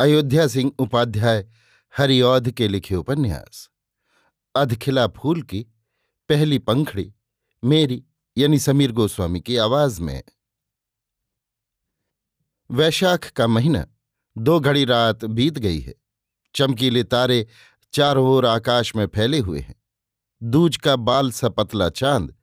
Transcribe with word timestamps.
अयोध्या 0.00 0.46
सिंह 0.46 0.72
उपाध्याय 0.78 1.48
हरिऔध 1.96 2.50
के 2.50 2.68
लिखे 2.68 2.94
उपन्यास। 2.94 3.70
अधखिला 4.56 5.06
फूल 5.06 5.42
की 5.42 5.66
पहली 6.28 6.58
पंखड़ी 6.58 7.14
मेरी 7.64 8.04
यानी 8.38 8.58
समीर 8.58 8.92
गोस्वामी 8.92 9.40
की 9.40 9.56
आवाज़ 9.56 10.02
में। 10.02 10.22
वैशाख 12.70 13.30
का 13.30 13.46
महीना 13.46 13.86
दो 14.38 14.60
घड़ी 14.60 14.84
रात 14.84 15.24
बीत 15.24 15.58
गई 15.58 15.80
है। 15.80 15.94
चमकीले 16.54 17.04
तारे 17.04 17.46
चारों 17.92 18.28
ओर 18.28 18.46
आकाश 18.46 18.96
में 18.96 19.06
फैले 19.06 19.38
हुए 19.38 19.60
हैं। 19.60 19.82
दूज 20.42 20.76
का 20.76 20.96
बाल 20.96 21.32
सा 21.32 21.48
पतला 21.48 21.90
चाँद 21.90 22.36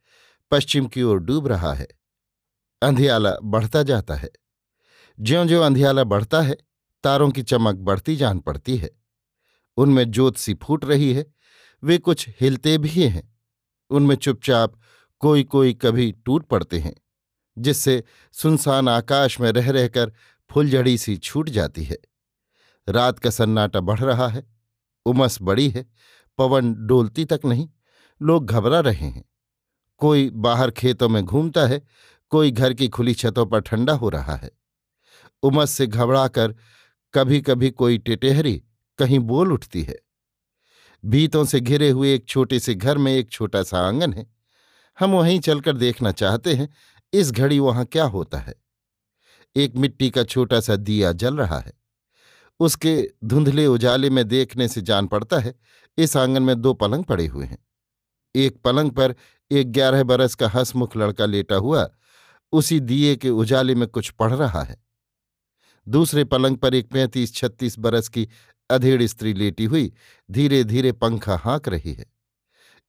पश्चिम 0.52 0.88
की 0.88 1.04
ओर 1.04 1.20
डूब 1.20 1.48
रहा 1.48 1.74
है। 1.74 1.88
अंधियाला 2.82 3.34
बढ़ता 3.44 3.84
जाता 3.84 4.16
है। 4.16 4.30
ज्यो 5.20 5.46
ज्यो 5.46 5.62
अंधियाला 5.62 6.04
बढ़ता 6.04 6.42
है 6.42 6.58
तारों 7.08 7.32
की 7.32 7.44
चमक 7.44 7.76
बढ़ती 7.76 8.16
जान 8.16 8.40
पड़ती 8.40 8.78
है। 8.78 8.92
उनमें 9.78 10.12
जोत 10.12 10.38
सी 10.38 10.54
फूट 10.54 10.86
रही 10.86 11.14
है। 11.14 11.26
वे 11.84 11.98
कुछ 11.98 12.30
हिलते 12.42 12.78
भी 12.78 12.90
हैं। 12.90 13.38
उनमें 13.90 14.16
चुपचाप 14.16 14.80
कोई 15.20 15.44
कोई 15.44 15.74
कभी 15.74 16.12
टूट 16.12 16.46
पड़ते 16.46 16.80
हैं, 16.80 16.96
जिससे 17.58 18.04
सुनसान 18.32 18.90
आकाश 18.90 19.40
में 19.40 19.52
रह 19.52 19.72
रहकर 19.72 20.12
फुलझड़ी 20.52 20.98
सी 20.98 21.18
छूट 21.18 21.50
जाती 21.50 21.84
है। 21.84 21.98
रात 22.90 23.20
का 23.20 23.30
सन्नाटा 23.30 23.80
बढ़ 23.80 24.00
रहा 24.00 24.28
है। 24.28 24.44
उमस 25.06 25.38
बड़ी 25.42 25.70
है। 25.70 25.86
पवन 26.38 26.76
डोलती 26.88 27.26
तक 27.26 27.40
नहीं। 27.46 27.70
लोग 28.22 28.46
घबरा 28.46 28.80
रहे 28.80 29.06
हैं। 29.06 29.26
कोई 29.98 30.30
बाहर 30.30 30.72
खेतों 30.72 31.10
में 31.10 31.26
घूमता 31.26 31.68
है। 31.68 31.82
कोई 32.30 32.52
घर 32.52 32.74
की 32.74 32.88
खुली 32.88 33.14
छतों 33.14 33.46
पर 33.46 33.62
ठंडा 33.62 33.94
हो 33.94 34.10
रहा 34.10 34.36
है। 34.36 34.52
उमस 35.44 35.72
से 35.72 35.88
घबराकर 35.88 36.56
कभी 37.14 37.42
कभी 37.42 37.70
कोई 37.70 37.98
टिटेहरी 37.98 38.64
कहीं 38.98 39.20
बोल 39.20 39.54
उठती 39.54 39.84
है। 39.84 39.96
भीतों 41.06 41.46
से 41.46 41.60
घिरे 41.60 41.90
हुए 41.90 42.16
एक 42.16 42.26
छोटे 42.26 42.60
से 42.60 42.76
घर 42.76 42.98
में 42.98 43.14
एक 43.14 43.30
छोटा 43.30 43.64
सा 43.64 43.80
आँगन 43.80 44.14
है। 44.14 44.34
हम 45.00 45.12
वहीं 45.12 45.40
चलकर 45.40 45.78
देखना 45.78 46.12
चाहते 46.12 46.54
हैं, 46.54 46.70
इस 47.14 47.32
घड़ी 47.32 47.60
वहाँ 47.60 47.86
क्या 47.86 48.04
होता 48.04 48.38
है। 48.38 48.56
एक 49.56 49.76
मिट्टी 49.76 50.10
का 50.10 50.24
छोटा 50.24 50.60
सा 50.60 50.76
दिया 50.76 51.12
जल 51.12 51.38
रहा 51.38 51.60
है। 51.60 51.74
उसके 52.60 53.12
धुंधले 53.24 53.66
उजाले 53.66 54.10
में 54.10 54.28
देखने 54.28 54.68
से 54.68 54.82
जान 54.82 55.08
पड़ता 55.08 55.40
है, 55.40 55.56
इस 55.98 56.18
आँगन 56.18 56.44
में 56.44 56.62
दो 56.62 56.74
पलंग 56.74 57.04
पड़े 57.04 57.28
हुए 57.28 57.46
हैं। 57.46 57.58
एक 58.36 58.62
पलंग 58.62 58.92
पर 58.92 59.16
एक 59.52 59.72
ग्यारह 59.72 60.04
बरस 60.04 60.36
का 60.36 60.50
हसमुख 60.50 60.98
लड़का 60.98 61.26
लेटा 61.26 61.56
हुआ, 61.56 61.90
उसी 62.52 62.80
दिए 62.80 63.16
के 63.16 63.30
उजाले 63.30 63.76
में 63.76 63.88
कुछ 63.88 64.10
पढ़ 64.10 64.34
रहा 64.34 64.64
है। 64.64 64.87
दूसरे 65.88 66.24
पलंग 66.24 66.58
पर 66.58 66.76
एक 66.76 66.90
पैंतीस 66.92 67.34
छत्तीस 67.36 67.78
बरस 67.80 68.08
की 68.08 68.28
अधेड़ 68.70 69.02
स्त्री 69.04 69.34
लेटी 69.34 69.66
हुई 69.66 69.92
धीरे 70.30 70.64
धीरे 70.64 70.92
पंखा 70.92 71.36
हाँक 71.36 71.68
रही 71.68 71.94
है। 71.94 72.06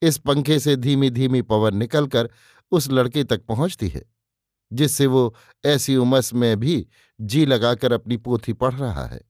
इस 0.02 0.18
पंखे 0.18 0.58
से 0.58 0.76
धीमी 0.76 1.10
धीमी 1.10 1.42
पवन 1.42 1.76
निकलकर 1.76 2.30
उस 2.72 2.90
लड़के 2.90 3.24
तक 3.24 3.44
पहुँचती 3.46 3.88
है, 3.88 4.04
जिससे 4.72 5.06
वो 5.06 5.34
ऐसी 5.64 5.96
उमस 5.96 6.34
में 6.34 6.56
भी 6.60 6.86
जी 7.20 7.44
लगाकर 7.46 7.92
अपनी 7.92 8.16
पोथी 8.16 8.52
पढ़ 8.52 8.74
रहा 8.74 9.06
है। 9.06 9.20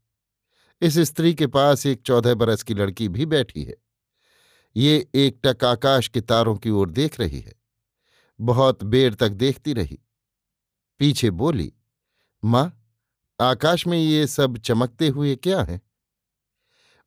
इस 0.83 0.99
स्त्री 0.99 1.35
के 1.35 1.47
पास 1.47 1.87
एक 1.87 2.03
चौदह 2.03 2.35
बरस 2.35 2.63
की 2.63 2.75
लड़की 2.75 3.09
भी 3.09 3.27
बैठी 3.27 3.65
है। 3.65 3.77
ये 4.77 5.09
एक 5.15 5.41
टक 5.45 5.65
आकाश 5.65 6.09
के 6.09 6.21
तारों 6.21 6.57
की 6.57 6.71
ओर 6.71 6.91
देख 6.91 7.21
रही 7.21 7.41
है। 7.41 7.55
बहुत 8.41 8.85
बेर 8.85 9.15
तक 9.15 9.29
देखती 9.29 9.73
रही। 9.73 9.99
पीछे 11.01 11.31
बोली, 11.31 11.73
माँ 12.43 12.75
आकाश 13.41 13.87
में 13.87 13.99
ये 13.99 14.27
सब 14.27 14.59
चमकते 14.59 15.09
हुए 15.09 15.37
क्या 15.37 15.63
है? 15.63 15.81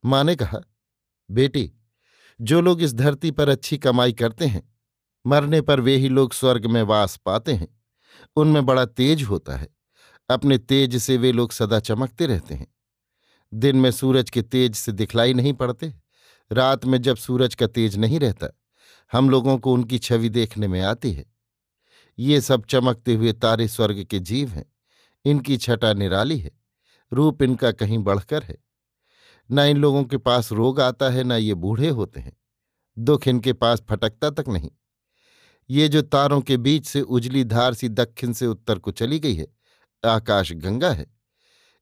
माँ 0.05 0.23
ने 0.23 0.35
कहा, 0.35 0.59
बेटी, 1.31 1.73
जो 2.41 2.61
लोग 2.61 2.81
इस 2.81 2.93
धरती 2.93 3.31
पर 3.31 3.49
अच्छी 3.49 3.77
कमाई 3.77 4.13
करते 4.13 4.45
हैं, 4.45 4.75
मरने 5.27 5.61
पर 5.61 5.79
वे 5.79 5.95
ही 5.95 6.09
लोग 6.09 6.33
स्वर्ग 6.33 6.65
में 6.65 6.83
वास 6.83 7.17
पाते 7.17 7.53
हैं। 7.53 7.81
उनमें 8.35 8.65
बड़ा 8.65 8.85
तेज 8.85 9.23
होता 9.23 9.57
है। 9.57 9.67
अपने 10.29 10.57
तेज 10.57 10.97
से 10.97 11.17
वे 11.17 11.31
लोग 11.31 11.51
सदा 11.51 11.79
चमकते 11.79 12.25
रहते 12.25 12.55
हैं। 12.55 12.75
दिन 13.53 13.75
में 13.75 13.91
सूरज 13.91 14.29
के 14.29 14.41
तेज 14.41 14.75
से 14.75 14.91
दिखलाई 14.91 15.33
नहीं 15.33 15.53
पड़ते। 15.53 15.93
रात 16.51 16.85
में 16.85 17.01
जब 17.01 17.17
सूरज 17.17 17.55
का 17.55 17.67
तेज 17.67 17.97
नहीं 17.97 18.19
रहता, 18.19 18.59
हम 19.11 19.29
लोगों 19.29 19.57
को 19.57 19.73
उनकी 19.73 19.99
छवि 19.99 20.29
देखने 20.29 20.67
में 20.67 20.81
आती 20.81 21.13
है। 21.13 21.25
ये 22.19 22.41
सब 22.41 22.65
चमकते 22.65 23.13
हुए 23.15 23.33
तारे 23.33 23.67
स्वर्ग 23.67 24.03
के 24.03 24.19
जीव 24.19 24.49
हैं। 24.49 24.70
इनकी 25.25 25.57
छटा 25.57 25.93
निराली 25.93 26.37
है, 26.39 26.51
रूप 27.13 27.41
इनका 27.43 27.71
कहीं 27.71 27.97
बढ़कर 27.97 28.43
है। 28.43 28.57
न 29.51 29.59
इन 29.59 29.77
लोगों 29.77 30.03
के 30.03 30.17
पास 30.17 30.51
रोग 30.51 30.81
आता 30.81 31.09
है, 31.09 31.23
न 31.23 31.31
ये 31.31 31.53
बूढ़े 31.53 31.89
होते 31.89 32.19
हैं। 32.19 32.37
दुख 32.97 33.27
इनके 33.27 33.53
पास 33.53 33.81
फटकता 33.89 34.29
तक 34.29 34.45
नहीं। 34.49 34.71
ये 35.69 35.87
जो 35.87 36.01
तारों 36.01 36.41
के 36.41 36.57
बीच 36.57 36.85
से 36.85 37.01
उजली 37.01 37.43
धार 37.43 37.73
सी 37.73 37.89
दक्षिण 37.89 38.33
से 38.33 38.47
उत्तर 38.47 38.79
को 38.79 38.91
चली 38.91 39.19
गई 39.19 39.35
है, 39.35 39.47
आकाश 40.05 40.51
गंगा 40.53 40.91
है। 40.91 41.05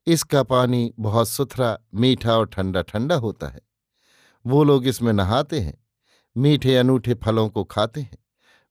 इसका 0.08 0.44
पानी 0.44 0.94
बहुत 1.00 1.30
सुथरा, 1.30 1.78
मीठा 1.94 2.38
और 2.38 2.46
ठंडा 2.46 2.82
ठंडा 2.82 3.16
होता 3.16 3.48
है। 3.48 3.62
वो 4.46 4.64
लोग 4.64 4.88
इसमें 4.88 5.14
नहाते 5.14 5.60
हैं, 5.60 5.78
मीठे 6.38 6.76
अनूठे 6.76 7.14
फलों 7.14 7.50
को 7.50 7.64
खाते 7.64 8.02
हैं 8.02 8.18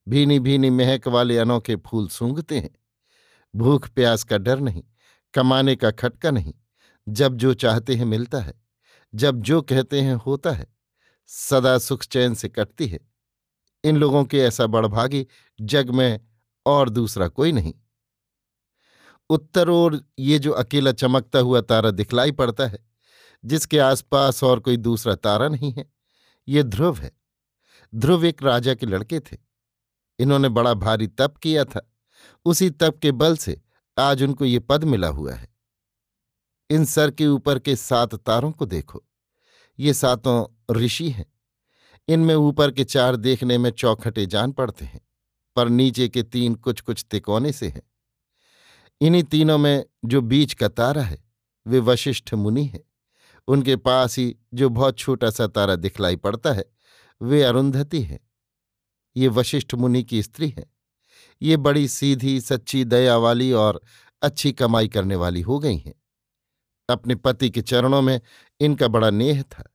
भीनी 0.08 0.38
भीनी 0.40 0.70
महक 0.70 1.08
वाले 1.08 1.38
अनोखे 1.38 1.76
फूल 1.76 2.08
सूंघते 2.08 2.58
हैं। 2.58 2.70
भूख 3.54 3.88
प्यास 3.88 4.24
का 4.24 4.38
डर 4.38 4.60
नहीं, 4.60 4.82
कमाने 5.34 5.76
का 5.76 5.90
खटका 5.90 6.30
नहीं। 6.30 6.54
जब 7.08 7.36
जो 7.36 7.54
चाहते 7.54 7.94
हैं 7.94 8.04
मिलता 8.04 8.40
है, 8.40 8.54
जब 9.14 9.40
जो 9.40 9.62
कहते 9.62 10.00
हैं 10.00 10.14
होता 10.14 10.50
है, 10.50 10.66
सदा 11.26 11.78
सुख 11.78 12.04
चैन 12.04 12.34
से 12.34 12.48
कटती 12.48 12.86
है। 12.86 13.00
इन 13.84 13.96
लोगों 13.96 14.24
के 14.24 14.38
ऐसा 14.38 14.66
बड़भागी 14.66 15.26
जग 15.60 15.90
में 15.90 16.20
और 16.66 16.88
दूसरा 16.88 17.28
कोई 17.28 17.52
नहीं। 17.52 17.74
उत्तर 19.30 19.68
ओर 19.68 20.04
ये 20.18 20.38
जो 20.38 20.52
अकेला 20.52 20.92
चमकता 20.92 21.38
हुआ 21.38 21.60
तारा 21.60 21.90
दिखलाई 21.90 22.32
पड़ता 22.32 22.66
है, 22.66 22.78
जिसके 23.44 23.78
आसपास 23.78 24.44
और 24.44 24.60
कोई 24.60 24.76
दूसरा 24.76 25.14
तारा 25.14 25.48
नहीं 25.48 25.72
है, 25.72 25.90
ये 26.48 26.62
ध्रुव 26.62 26.98
है। 26.98 27.12
ध्रुव 27.94 28.24
एक 28.24 28.42
राजा 28.42 28.74
के 28.74 28.86
लड़के 28.86 29.20
थे। 29.20 29.36
इन्होंने 30.18 30.48
बड़ा 30.48 30.74
भारी 30.74 31.06
तप 31.06 31.36
किया 31.36 31.64
था। 31.64 31.92
उसी 32.48 32.70
तप 32.70 32.98
के 33.02 33.12
बल 33.12 33.36
से 33.36 33.60
आज 33.98 34.22
उनको 34.22 34.44
ये 34.44 34.58
पद 34.58 34.84
मिला 34.84 35.08
हुआ 35.08 35.32
है। 35.34 35.48
इन 36.70 36.84
सर 36.84 37.10
के 37.10 37.26
ऊपर 37.26 37.58
के 37.58 37.76
सात 37.76 38.14
तारों 38.14 38.52
को 38.52 38.66
देखो। 38.66 39.02
ये 39.78 39.94
सातों 39.94 40.74
ऋषि 40.74 41.10
हैं। 41.10 41.26
इनमें 42.08 42.34
ऊपर 42.34 42.70
के 42.70 42.84
चार 42.84 43.16
देखने 43.16 43.58
में 43.58 43.70
चौखटे 43.70 44.26
जान 44.26 44.52
पड़ते 44.52 44.84
हैं, 44.84 45.00
पर 45.56 45.68
नीचे 45.68 46.08
के 46.08 46.22
तीन 46.22 46.54
कुछ 46.54 46.80
कुछ 46.80 47.04
तिकोने 47.10 47.52
से 47.52 47.68
हैं। 47.68 47.82
इन्हीं 49.00 49.22
तीनों 49.22 49.58
में 49.58 49.84
जो 50.04 50.20
बीच 50.20 50.54
का 50.54 50.68
तारा 50.68 51.02
है, 51.02 51.24
वे 51.66 51.78
वशिष्ठ 51.78 52.34
मुनि 52.34 52.64
हैं। 52.64 52.84
उनके 53.48 53.76
पास 53.76 54.18
ही 54.18 54.36
जो 54.54 54.68
बहुत 54.68 54.98
छोटा 54.98 55.30
सा 55.30 55.46
तारा 55.46 55.76
दिखलाई 55.76 56.16
पड़ता 56.16 56.52
है, 56.52 56.64
वे 57.22 57.42
अरुंधति 57.42 58.02
है। 58.02 58.20
ये 59.16 59.28
वशिष्ठ 59.28 59.74
मुनि 59.74 60.02
की 60.02 60.22
स्त्री 60.22 60.48
है। 60.48 60.77
ये 61.42 61.56
बड़ी 61.56 61.88
सीधी, 61.88 62.40
सच्ची 62.40 62.84
दया 62.84 63.16
वाली 63.16 63.52
और 63.52 63.80
अच्छी 64.22 64.52
कमाई 64.52 64.88
करने 64.88 65.16
वाली 65.16 65.40
हो 65.40 65.58
गई 65.58 65.76
हैं। 65.76 65.94
अपने 66.88 67.14
पति 67.14 67.50
के 67.50 67.62
चरणों 67.62 68.02
में 68.02 68.20
इनका 68.60 68.88
बड़ा 68.88 69.10
नेह 69.10 69.42
था। 69.42 69.74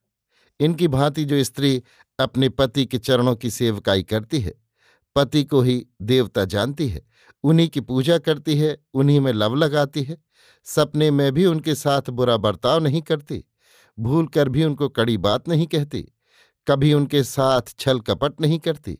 इनकी 0.60 0.88
भांति 0.88 1.26
जो 1.26 1.44
स्त्री 1.44 1.84
अपने 2.20 2.50
पति 2.50 2.86
के 2.86 2.98
चरणों 2.98 3.36
की 3.36 3.52
सेवकाई 3.52 4.04
करती 4.04 4.40
है, 4.40 4.54
पति 5.16 5.44
को 5.44 5.62
ही 5.62 5.86
देवता 6.02 6.46
जानती 6.46 6.88
है, 6.88 7.02
उन्हीं 7.44 7.68
की 7.68 7.82
पूजा 7.82 8.18
करती 8.18 8.58
है, 8.58 8.78
उन्हीं 8.94 9.20
में 9.20 9.34
लव 9.34 9.56
लगाती 9.56 10.04
है, 10.04 10.18
सपने 10.64 11.12
में 11.12 11.32
भी 11.32 11.46
उनके 11.46 11.76
साथ 11.76 12.10
बुरा 12.10 12.38
बर्ताव 12.38 12.84
नहीं 12.84 13.02
करती 13.02 13.44
भूल 14.00 14.28
कर 14.28 14.50
भी 14.50 14.64
उनको 14.64 14.90
कड़ी 14.90 15.18
बात 15.18 15.48
नहीं 15.48 15.68
कहती, 15.68 16.02
कभी 16.68 16.94
उनके 16.94 17.24
साथ 17.24 17.62
छल 17.80 18.00
कपट 18.00 18.42
नहीं 18.42 18.60
करती 18.60 18.98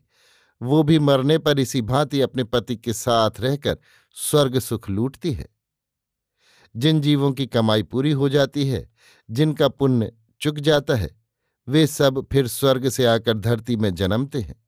वो 0.64 0.82
भी 0.82 0.98
मरने 0.98 1.38
पर 1.38 1.58
इसी 1.58 1.82
भांति 1.82 2.20
अपने 2.20 2.44
पति 2.44 2.76
के 2.76 2.92
साथ 2.92 3.30
रहकर 3.40 3.78
स्वर्ग 4.12 4.58
सुख 4.58 4.90
लूटती 4.90 5.32
है। 5.32 5.48
जिन 6.76 7.00
जीवों 7.00 7.32
की 7.32 7.46
कमाई 7.46 7.82
पूरी 7.82 8.12
हो 8.12 8.28
जाती 8.28 8.68
है, 8.68 8.90
जिनका 9.30 9.68
पुण्य 9.68 10.12
चुक 10.40 10.58
जाता 10.58 10.94
है, 10.94 11.20
वे 11.68 11.86
सब 11.86 12.26
फिर 12.32 12.48
स्वर्ग 12.48 12.88
से 12.88 13.06
आकर 13.06 13.38
धरती 13.38 13.76
में 13.76 13.94
जन्मते 13.94 14.40
हैं। 14.40 14.64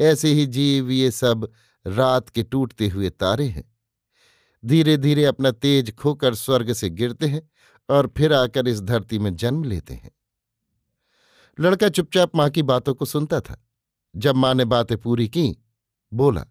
ऐसे 0.00 0.28
ही 0.28 0.46
जीव 0.46 0.90
ये 0.90 1.10
सब 1.10 1.52
रात 1.86 2.28
के 2.28 2.42
टूटते 2.42 2.88
हुए 2.88 3.10
तारे 3.10 3.46
हैं। 3.46 3.78
धीरे 4.64 4.96
धीरे 4.96 5.24
अपना 5.24 5.50
तेज 5.50 5.94
खोकर 5.94 6.34
स्वर्ग 6.34 6.72
से 6.72 6.90
गिरते 6.90 7.26
हैं 7.26 7.50
और 7.88 8.12
फिर 8.16 8.32
आकर 8.32 8.68
इस 8.68 8.82
धरती 8.82 9.18
में 9.18 9.36
जन्म 9.36 9.64
लेते 9.64 9.94
हैं। 9.94 10.10
लड़का 11.60 11.88
चुपचाप 11.88 12.36
माँ 12.36 12.50
की 12.50 12.62
बातों 12.62 12.94
को 12.94 13.04
सुनता 13.04 13.40
था। 13.40 13.64
जब 14.18 14.36
माँ 14.36 14.54
ने 14.54 14.64
बातें 14.64 14.98
पूरी 14.98 15.28
की, 15.28 15.56
बोला, 16.12 16.46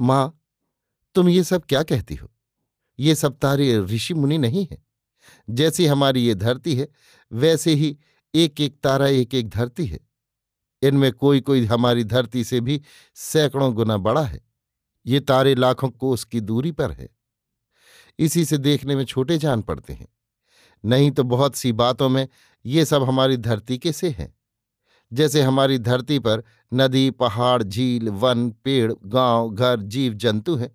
माँ, 0.00 0.42
तुम 1.14 1.28
ये 1.28 1.44
सब 1.44 1.64
क्या 1.64 1.82
कहती 1.82 2.14
हो? 2.14 2.30
ये 2.98 3.14
सब 3.14 3.38
तारे 3.38 3.80
ऋषि 3.80 4.14
मुनि 4.14 4.38
नहीं 4.38 4.68
है। 4.70 4.82
जैसी 5.50 5.86
हमारी 5.86 6.26
ये 6.26 6.34
धरती 6.34 6.74
है, 6.74 6.88
वैसे 7.32 7.74
ही 7.74 7.98
एक 8.34 8.60
एक 8.60 8.80
तारा 8.80 9.06
एक 9.06 9.34
एक 9.34 9.48
धरती 9.48 9.86
है। 9.86 10.00
इनमें 10.82 11.12
कोई 11.12 11.40
कोई 11.40 11.64
हमारी 11.64 12.04
धरती 12.04 12.44
से 12.44 12.60
भी 12.60 12.82
सैकड़ों 13.14 13.74
गुना 13.74 13.96
बड़ा 13.96 14.22
है। 14.22 14.40
ये 15.06 15.20
तारे 15.20 15.54
लाखों 15.54 16.16
की 16.16 16.40
दूरी 16.40 16.72
पर 16.72 16.92
है। 16.92 17.08
इसी 18.18 18.44
से 18.44 18.58
देखने 18.58 18.96
में 18.96 19.04
छोटे 19.04 19.38
जान 19.38 19.62
पड़ते 19.62 19.92
हैं। 19.92 20.08
नहीं 20.84 21.10
तो 21.10 21.24
बहुत 21.24 21.54
सी 21.54 21.72
बातों 21.72 22.08
में 22.08 22.28
ये 22.66 22.84
सब 22.84 23.02
हमारी 23.02 23.36
धरती 23.36 23.78
के 23.78 23.92
से 23.92 24.10
हैं। 24.10 24.39
जैसे 25.12 25.42
हमारी 25.42 25.78
धरती 25.78 26.18
पर 26.18 26.42
नदी, 26.74 27.10
पहाड़, 27.10 27.62
झील, 27.62 28.08
वन, 28.08 28.50
पेड़, 28.50 28.92
गाँव, 29.06 29.50
घर, 29.50 29.80
जीव, 29.80 30.14
जंतु 30.14 30.54
हैं, 30.56 30.70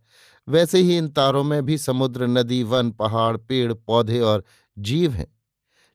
वैसे 0.47 0.79
ही 0.79 0.97
इन 0.97 1.07
तारों 1.07 1.43
में 1.43 1.61
भी 1.65 1.77
समुद्र, 1.77 2.27
नदी, 2.27 2.63
वन, 2.63 2.91
पहाड़, 2.91 3.37
पेड़, 3.37 3.73
पौधे 3.73 4.19
और 4.19 4.43
जीव 4.77 5.11
हैं। 5.11 5.27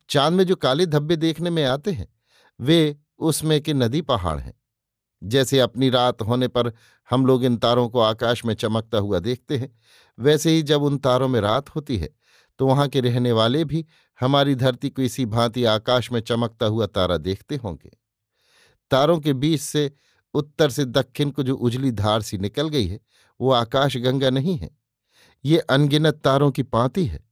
चाँद 0.08 0.34
में 0.34 0.44
जो 0.44 0.56
काले 0.56 0.86
धब्बे 0.86 1.16
देखने 1.16 1.50
में 1.50 1.64
आते 1.64 1.92
हैं, 1.92 2.08
वे 2.60 2.96
उसमें 3.18 3.60
के 3.60 3.74
नदी 3.74 4.00
पहाड़ 4.02 4.38
हैं। 4.40 4.54
जैसे 5.22 5.58
अपनी 5.60 5.90
रात 5.90 6.22
होने 6.22 6.48
पर 6.48 6.72
हम 7.10 7.26
लोग 7.26 7.44
इन 7.44 7.56
तारों 7.56 7.88
को 7.88 8.00
आकाश 8.00 8.44
में 8.44 8.54
चमकता 8.54 8.98
हुआ 8.98 9.18
देखते 9.18 9.56
हैं, 9.56 9.72
वैसे 10.18 10.50
ही 10.50 10.62
जब 10.62 10.82
उन 10.82 10.98
तारों 10.98 11.28
में 11.28 11.40
रात 11.40 11.68
होती 11.68 11.96
है 11.96 12.08
तो 12.58 12.66
वहाँ 12.66 12.88
के 12.88 13.00
रहने 13.00 13.32
वाले 13.32 13.64
भी 13.64 13.84
हमारी 14.20 14.54
धरती 14.54 14.90
को 14.90 15.02
इसी 15.02 15.24
भांति 15.26 15.64
आकाश 15.64 16.10
में 16.12 16.20
चमकता 16.20 16.66
हुआ 16.66 16.86
तारा 16.86 17.16
देखते 17.16 17.56
होंगे। 17.56 17.90
तारों 18.90 19.18
के 19.20 19.32
बीच 19.32 19.60
से 19.60 19.90
उत्तर 20.34 20.70
से 20.70 20.84
दक्षिण 20.84 21.30
को 21.30 21.42
जो 21.42 21.54
उजली 21.54 21.90
धार 21.90 22.22
सी 22.22 22.38
निकल 22.38 22.68
गई 22.68 22.86
है, 22.86 23.00
वो 23.40 23.50
आकाश 23.52 23.96
गंगा 23.96 24.30
नहीं 24.30 24.56
है। 24.56 24.70
ये 25.44 25.58
अनगिनत 25.58 26.14
तारों 26.14 26.50
की 26.50 26.62
पांति 26.62 27.04
है, 27.04 27.24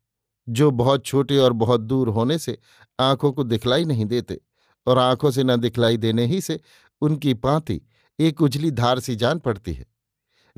जो 0.49 0.71
बहुत 0.71 1.07
छोटे 1.07 1.39
और 1.39 1.53
बहुत 1.53 1.81
दूर 1.81 2.09
होने 2.09 2.39
से 2.39 2.59
आँखों 3.01 3.33
को 3.33 3.45
दिखलाई 3.45 3.85
नहीं 3.85 4.05
देते 4.05 4.41
और 4.87 4.99
आँखों 4.99 5.31
से 5.31 5.45
न 5.45 5.57
दिखलाई 5.57 5.97
देने 5.97 6.27
ही 6.27 6.41
से 6.41 6.61
उनकी 7.01 7.35
पांति 7.35 7.81
एक 8.19 8.43
उजली 8.43 8.71
धार 8.71 9.01
सी 9.01 9.17
जान 9.17 9.39
पड़ती 9.39 9.73
है। 9.75 9.87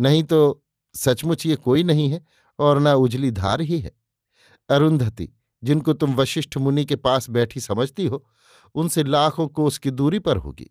नहीं 0.00 0.22
तो 0.22 0.62
सचमुच 0.94 1.46
ये 1.46 1.56
कोई 1.56 1.82
नहीं 1.82 2.10
है 2.10 2.24
और 2.58 2.80
न 2.80 2.88
उजली 2.88 3.30
धार 3.30 3.60
ही 3.60 3.78
है। 3.78 3.92
अरुंधति, 4.68 5.28
जिनको 5.64 5.92
तुम 5.92 6.14
वशिष्ठ 6.14 6.56
मुनि 6.56 6.84
के 6.84 6.96
पास 6.96 7.30
बैठी 7.30 7.60
समझती 7.60 8.06
हो, 8.06 8.26
उनसे 8.74 9.04
लाखों 9.04 9.48
को 9.48 9.64
उसकी 9.64 9.90
दूरी 9.90 10.18
पर 10.18 10.36
होगी। 10.36 10.70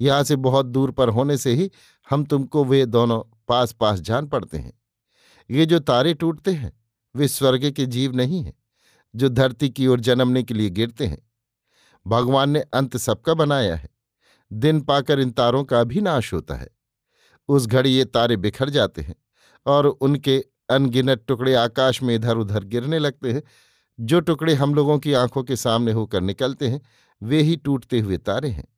यहाँ 0.00 0.24
से 0.24 0.36
बहुत 0.36 0.66
दूर 0.66 0.90
पर 0.90 1.08
होने 1.08 1.36
से 1.36 1.54
ही 1.54 1.70
हम 2.10 2.24
तुमको 2.24 2.64
वे 2.64 2.86
दोनों 2.86 3.38
पास 3.48 3.72
पास 3.72 4.00
जान 4.00 4.26
पड़ते 4.26 4.58
हैं। 4.58 4.72
ये 5.50 5.66
जो 5.66 5.78
तारे 5.78 6.14
टूटते 6.14 6.50
हैं, 6.50 6.72
वे 7.16 7.28
स्वर्ग 7.28 7.70
के 7.70 7.86
जीव 7.86 8.16
नहीं 8.16 8.42
हैं, 8.44 8.54
जो 9.14 9.28
धरती 9.28 9.70
की 9.70 9.86
ओर 9.86 10.00
जन्मने 10.00 10.42
के 10.42 10.54
लिए 10.54 10.70
गिरते 10.70 11.06
हैं। 11.06 11.18
भगवान 12.06 12.50
ने 12.50 12.60
अंत 12.60 12.96
सबका 12.96 13.34
बनाया 13.34 13.76
है, 13.76 13.90
दिन 14.52 14.80
पाकर 14.80 15.20
इन 15.20 15.30
तारों 15.30 15.64
का 15.64 15.84
भी 15.84 16.00
नाश 16.00 16.34
होता 16.34 16.54
है। 16.54 16.68
उस 17.48 17.66
घड़ी 17.66 17.90
ये 17.90 18.04
तारे 18.04 18.36
बिखर 18.36 18.70
जाते 18.70 19.02
हैं 19.02 19.14
और 19.66 19.86
उनके 19.86 20.44
अनगिनत 20.68 21.24
टुकड़े 21.28 21.54
आकाश 21.54 22.02
में 22.02 22.14
इधर 22.14 22.36
उधर 22.36 22.64
गिरने 22.64 22.98
लगते 22.98 23.32
हैं, 23.32 23.42
जो 24.00 24.20
टुकड़े 24.20 24.54
हम 24.54 24.74
लोगों 24.74 24.98
की 24.98 25.12
आँखों 25.12 25.42
के 25.42 25.56
सामने 25.56 25.92
होकर 25.92 26.20
निकलते 26.20 26.68
हैं, 26.68 26.80
वे 27.22 27.42
ही 27.42 27.56
टूटते 27.56 28.00
हुए 28.00 28.18
तारे 28.18 28.48
हैं। 28.48 28.77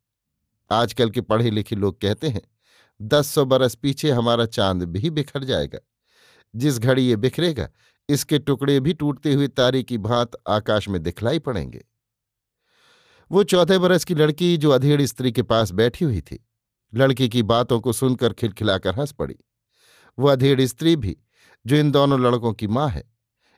आजकल 0.72 1.10
के 1.10 1.20
पढ़े 1.20 1.50
लिखे 1.50 1.76
लोग 1.76 2.00
कहते 2.00 2.28
हैं, 2.28 2.42
दस 3.02 3.26
सौ 3.26 3.44
बरस 3.44 3.74
पीछे 3.74 4.10
हमारा 4.10 4.46
चाँद 4.46 4.82
भी 4.82 5.10
बिखर 5.10 5.44
जाएगा। 5.44 5.78
जिस 6.54 6.78
घड़ी 6.78 7.02
ये 7.02 7.16
बिखरेगा, 7.16 7.68
इसके 8.08 8.38
टुकड़े 8.38 8.80
भी 8.80 8.92
टूटते 8.92 9.34
हुए 9.34 9.48
तारे 9.48 9.82
की 9.82 9.98
भांत 9.98 10.30
आकाश 10.48 10.88
में 10.88 11.02
दिखलाई 11.02 11.38
पड़ेंगे। 11.38 11.84
वो 13.30 13.42
चौथे 13.42 13.78
बरस 13.78 14.04
की 14.04 14.14
लड़की 14.14 14.56
जो 14.56 14.70
अधेड़ 14.70 15.02
स्त्री 15.02 15.32
के 15.32 15.42
पास 15.42 15.70
बैठी 15.70 16.04
हुई 16.04 16.20
थी, 16.20 16.46
लड़की 16.94 17.28
की 17.28 17.42
बातों 17.42 17.80
को 17.80 17.92
सुनकर 17.92 18.32
खिलखिलाकर 18.32 18.94
हंस 18.94 19.12
पड़ी। 19.12 19.36
वो 20.18 20.28
अधेड़ 20.28 20.60
स्त्री 20.60 20.96
भी, 20.96 21.16
जो 21.66 21.76
इन 21.76 21.90
दोनों 21.90 22.20
लड़कों 22.20 22.52
की 22.52 22.66
माँ 22.66 22.88
है, 22.88 23.04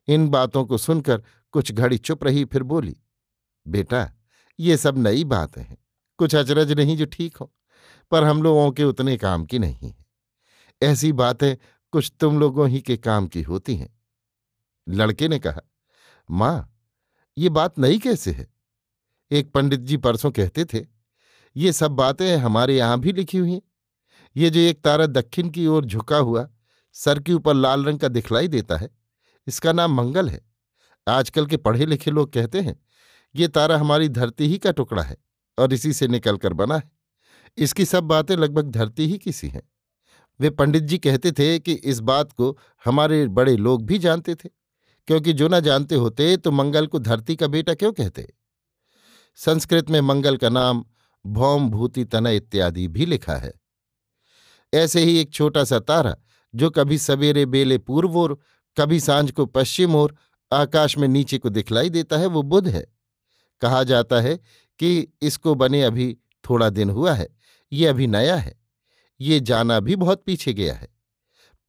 इन 0.08 0.28
बातों 0.28 0.64
को 0.64 0.78
सुनकर 0.78 1.22
कुछ 1.52 1.72
घड़ी 1.72 1.98
चुप 1.98 2.24
रही 2.24 2.44
फिर 2.44 2.62
बोली, 2.62 2.96
बेटा, 3.68 4.12
ये 4.60 4.76
सब 4.76 4.98
नई 4.98 5.24
बातें 5.24 5.62
हैं। 5.62 5.81
कुछ 6.22 6.34
अचरज 6.34 6.72
नहीं 6.72 6.96
जो 6.96 7.06
ठीक 7.06 7.36
हो, 7.36 7.52
पर 8.12 8.24
हम 8.24 8.42
लोगों 8.42 8.70
के 8.72 8.84
उतने 8.84 9.16
काम 9.16 9.44
की 9.44 9.58
नहीं 9.58 9.88
है। 9.88 10.04
ऐसी 10.82 11.12
बातें 11.14 11.56
कुछ 11.92 12.12
तुम 12.20 12.38
लोगों 12.40 12.68
ही 12.68 12.80
के 12.80 12.96
काम 12.96 13.26
की 13.26 13.42
होती 13.42 13.76
हैं। 13.76 13.88
लड़के 14.86 15.28
ने 15.28 15.38
कहा, 15.38 15.60
माँ, 16.28 16.68
ये 17.36 17.48
बात 17.48 17.78
नई 17.78 17.98
कैसे 17.98 18.30
है? 18.30 18.46
एक 19.30 19.50
पंडित 19.52 19.80
जी 19.80 19.96
परसों 19.96 20.30
कहते 20.30 20.64
थे, 20.64 20.84
ये 21.56 21.72
सब 21.72 21.90
बातें 21.92 22.36
हमारे 22.36 22.76
यहाँ 22.76 22.98
भी 23.00 23.12
लिखी 23.12 23.38
हुई 23.38 23.52
हैं। 23.52 23.60
ये 24.36 24.50
जो 24.50 24.60
एक 24.60 24.80
तारा 24.84 25.06
दक्षिण 25.06 25.50
की 25.50 25.66
ओर 25.66 25.84
झुका 25.84 26.16
हुआ, 26.18 26.48
सर 26.96 27.20
के 27.20 27.32
ऊपर 27.32 27.54
लाल 27.54 27.84
रंग 27.84 27.98
का 27.98 28.08
दिखलाई 28.08 28.48
देता 28.48 28.76
है, 28.76 28.90
इसका 29.46 29.72
नाम 29.72 29.94
मंगल 29.94 30.28
है। 30.28 30.40
आजकल 31.06 31.46
के 31.46 31.56
पढ़े 31.56 31.86
लिखे 31.86 32.10
लोग 32.10 32.32
कहते 32.32 32.60
हैं, 32.60 32.78
ये 33.34 33.48
तारा 33.48 33.78
हमारी 33.78 34.08
धरती 34.10 34.48
ही 34.48 34.58
का 34.58 34.72
टुकड़ा 34.72 35.02
है। 35.02 35.16
और 35.58 35.72
इसी 35.72 35.92
से 35.92 36.08
निकलकर 36.08 36.52
बना 36.52 36.76
है। 36.76 36.90
इसकी 37.58 37.84
सब 37.84 38.04
बातें 38.04 38.36
लगभग 38.36 38.70
धरती 38.70 39.06
ही 39.06 39.18
की 39.18 39.32
सी 39.32 39.48
हैं। 39.48 39.62
वे 40.40 40.50
पंडित 40.50 40.82
जी 40.82 40.98
कहते 40.98 41.32
थे 41.32 41.58
कि 41.58 41.72
इस 41.72 42.00
बात 42.00 42.32
को 42.32 42.56
हमारे 42.84 43.26
बड़े 43.28 43.56
लोग 43.56 43.84
भी 43.86 43.98
जानते 43.98 44.34
थे, 44.34 44.48
क्योंकि 45.08 45.32
जो 45.32 45.48
ना 45.48 45.60
जानते 45.60 45.94
होते 45.94 46.36
तो 46.36 46.50
मंगल 46.50 46.86
को 46.86 46.98
धरती 46.98 47.36
का 47.36 47.46
बेटा 47.46 47.74
क्यों 47.74 47.92
कहते? 47.92 48.26
संस्कृत 49.38 49.90
में 49.90 50.00
मंगल 50.00 50.36
का 50.36 50.48
नाम 50.48 50.84
भौम 51.24 51.68
भूति 51.70 52.04
तनय 52.04 52.36
इत्यादि 52.36 52.86
भी 52.88 53.06
लिखा 53.06 53.36
है। 53.36 53.52
ऐसे 54.72 55.00
ही 55.00 55.18
एक 55.18 55.32
छोटा 55.32 55.64
सा 55.64 55.78
तारा, 55.78 56.16
जो 56.54 56.70
कभी 56.70 56.98
सवेरे 56.98 57.46
बेले 57.46 57.78
पूर्व 57.78 58.16
ओर, 58.16 58.38
कभी 58.76 59.00
साँझ 59.00 59.30
को 59.30 59.46
पश्चिम 59.46 59.94
ओर, 59.96 60.14
आकाश 60.52 60.96
में 60.98 61.06
नीचे 61.08 61.38
को 61.38 61.48
दिखलाई 61.48 61.90
देता 61.90 62.16
है, 62.16 62.26
वो 62.26 62.42
बुध 62.42 62.68
है। 62.68 62.86
कहा 63.62 63.82
जाता 63.82 64.20
है 64.20 64.38
कि 64.82 65.06
इसको 65.22 65.54
बने 65.54 65.82
अभी 65.82 66.16
थोड़ा 66.44 66.68
दिन 66.70 66.90
हुआ 66.90 67.12
है, 67.12 67.28
ये 67.72 67.86
अभी 67.86 68.06
नया 68.06 68.36
है, 68.36 68.54
ये 69.20 69.40
जाना 69.40 69.78
भी 69.80 69.96
बहुत 69.96 70.22
पीछे 70.24 70.52
गया 70.52 70.74
है। 70.74 70.88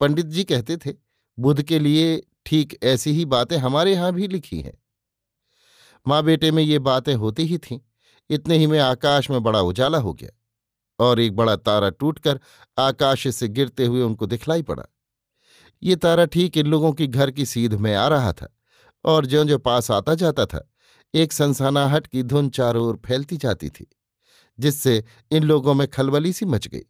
पंडित 0.01 0.25
जी 0.25 0.43
कहते 0.43 0.77
थे 0.77 0.93
बुध 1.37 1.61
के 1.61 1.79
लिए 1.79 2.21
ठीक 2.45 2.77
ऐसी 2.83 3.11
ही 3.11 3.25
बातें 3.25 3.55
हमारे 3.57 3.93
यहाँ 3.93 4.11
भी 4.13 4.27
लिखी 4.27 4.59
हैं। 4.61 4.73
माँ 6.05 6.23
बेटे 6.23 6.51
में 6.51 6.63
ये 6.63 6.79
बातें 6.79 7.13
होती 7.15 7.43
ही 7.43 7.57
थीं, 7.57 7.79
इतने 8.29 8.57
ही 8.57 8.67
में 8.67 8.79
आकाश 8.79 9.29
में 9.29 9.41
बड़ा 9.43 9.61
उजाला 9.61 9.97
हो 9.97 10.13
गया 10.13 11.05
और 11.05 11.19
एक 11.19 11.35
बड़ा 11.35 11.55
तारा 11.55 11.89
टूटकर 11.89 12.39
आकाश 12.77 13.27
से 13.35 13.47
गिरते 13.47 13.85
हुए 13.85 14.01
उनको 14.01 14.25
दिखलाई 14.25 14.61
पड़ा। 14.61 14.83
ये 15.83 15.95
तारा 15.95 16.25
ठीक 16.25 16.57
इन 16.57 16.67
लोगों 16.67 16.93
की 16.93 17.07
घर 17.07 17.31
की 17.31 17.45
सीध 17.45 17.73
में 17.73 17.93
आ 17.95 18.07
रहा 18.07 18.33
था 18.33 18.53
और 19.05 19.25
ज्यो 19.25 19.43
जो 19.43 19.57
पास 19.57 19.91
आता 19.91 20.15
जाता 20.15 20.45
था 20.45 20.69
एक 21.13 21.33
संसानाहट 21.33 22.07
की 22.07 22.23
धुन 22.23 22.49
चारों 22.49 22.85
ओर 22.85 23.01
फैलती 23.05 23.37
जाती 23.37 23.69
थी, 23.69 23.85
जिससे 24.59 25.03
इन 25.31 25.43
लोगों 25.43 25.73
में 25.73 25.87
खलबली 25.87 26.33
सी 26.33 26.45
मच 26.45 26.67
गई। 26.67 26.83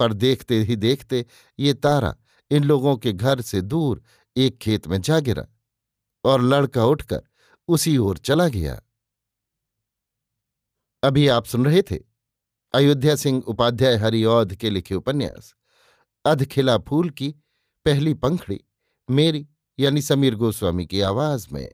पर 0.00 0.12
देखते 0.12 0.62
ही 0.62 0.76
देखते 0.76 1.24
ये 1.58 1.74
तारा 1.74 2.14
इन 2.50 2.64
लोगों 2.64 2.96
के 2.96 3.12
घर 3.12 3.40
से 3.40 3.60
दूर 3.60 4.02
एक 4.36 4.58
खेत 4.58 4.86
में 4.88 5.00
जा 5.00 5.20
गिरा 5.20 5.46
और 6.24 6.42
लड़का 6.42 6.84
उठकर 6.84 7.22
उसी 7.68 7.96
ओर 7.98 8.18
चला 8.18 8.48
गया। 8.48 8.80
अभी 11.02 11.28
आप 11.28 11.44
सुन 11.44 11.64
रहे 11.64 11.82
थे 11.82 11.98
अयोध्या 12.74 13.16
सिंह 13.16 13.42
उपाध्याय 13.46 13.96
हरिऔध 13.96 14.54
के 14.54 14.70
लिखे 14.70 14.94
उपन्यास, 14.94 15.54
अधखिला 16.24 16.78
फूल 16.78 17.10
की 17.10 17.28
पहली 17.84 18.14
पंखड़ी, 18.14 18.60
मेरी 19.10 19.48
यानी 19.78 20.02
समीर 20.02 20.34
गोस्वामी 20.34 20.86
की 20.86 21.00
आवाज़ 21.00 21.46
में। 21.52 21.70